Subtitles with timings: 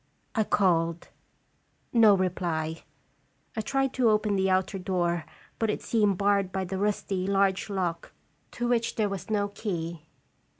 [0.33, 1.09] I called.
[1.93, 2.85] No reply.
[3.55, 5.25] I tried to open the outer door,
[5.59, 8.11] but it seemed barred by the rusty, large lock,
[8.53, 10.07] to which there was no key.